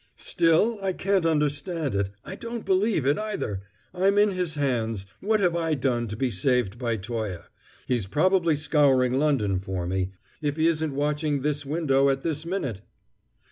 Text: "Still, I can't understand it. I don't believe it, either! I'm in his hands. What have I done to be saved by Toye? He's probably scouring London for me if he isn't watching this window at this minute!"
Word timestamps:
"Still, 0.17 0.79
I 0.81 0.93
can't 0.93 1.27
understand 1.27 1.93
it. 1.93 2.09
I 2.25 2.33
don't 2.33 2.65
believe 2.65 3.05
it, 3.05 3.19
either! 3.19 3.61
I'm 3.93 4.17
in 4.17 4.31
his 4.31 4.55
hands. 4.55 5.05
What 5.19 5.39
have 5.41 5.55
I 5.55 5.75
done 5.75 6.07
to 6.07 6.15
be 6.17 6.31
saved 6.31 6.79
by 6.79 6.97
Toye? 6.97 7.43
He's 7.85 8.07
probably 8.07 8.55
scouring 8.55 9.19
London 9.19 9.59
for 9.59 9.85
me 9.85 10.13
if 10.41 10.55
he 10.55 10.65
isn't 10.65 10.95
watching 10.95 11.43
this 11.43 11.67
window 11.67 12.09
at 12.09 12.21
this 12.21 12.47
minute!" 12.47 12.81